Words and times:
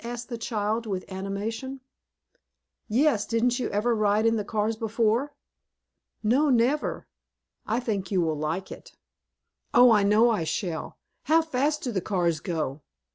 asked 0.03 0.29
the 0.29 0.35
child, 0.39 0.87
with 0.87 1.05
animation. 1.11 1.79
"Yes, 2.87 3.23
didn't 3.27 3.59
you 3.59 3.69
ever 3.69 3.93
ride 3.95 4.25
in 4.25 4.35
the 4.35 4.43
cars 4.43 4.75
before?" 4.75 5.35
"No, 6.23 6.49
never." 6.49 7.07
"I 7.67 7.79
think 7.79 8.09
you 8.09 8.19
will 8.19 8.35
like 8.35 8.71
it." 8.71 8.93
"Oh, 9.75 9.91
I 9.91 10.01
know 10.01 10.31
I 10.31 10.43
shall. 10.43 10.97
How 11.25 11.43
fast 11.43 11.83
do 11.83 11.91
the 11.91 12.01
cars 12.01 12.39
go?" 12.39 12.81